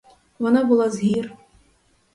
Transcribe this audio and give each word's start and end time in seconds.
Вона 0.39 0.63
була 0.63 0.89
з 0.89 0.99
гір. 0.99 1.33